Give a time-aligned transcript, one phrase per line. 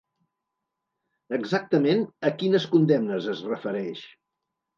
[1.37, 2.01] Exactament
[2.31, 4.03] a quines condemnes es refereix?